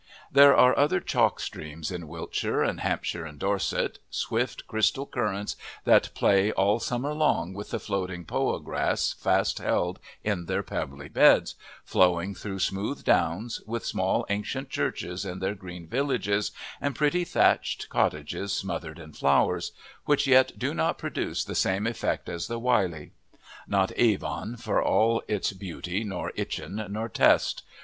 [0.31, 6.11] There are other chalk streams in Wiltshire and Hampshire and Dorset swift crystal currents that
[6.15, 11.53] play all summer long with the floating poa grass fast held in their pebbly beds,
[11.85, 16.49] flowing through smooth downs, with small ancient churches in their green villages,
[16.81, 19.71] and pretty thatched cottages smothered in flowers
[20.05, 23.11] which yet do not produce the same effect as the Wylye.
[23.67, 27.61] Not Avon for all its beauty, nor Itchen, nor Test.